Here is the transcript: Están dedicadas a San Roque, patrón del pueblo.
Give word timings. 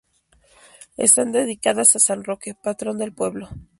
Están 0.97 1.31
dedicadas 1.31 1.95
a 1.95 1.99
San 1.99 2.23
Roque, 2.23 2.55
patrón 2.55 2.97
del 2.97 3.13
pueblo. 3.13 3.49